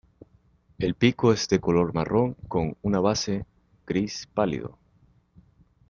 El 0.79 0.95
pico 0.95 1.31
es 1.31 1.47
de 1.47 1.59
color 1.59 1.93
marrón 1.93 2.33
con 2.47 2.75
una 2.81 2.99
base 2.99 3.45
gris 3.85 4.27
pálido. 4.33 4.79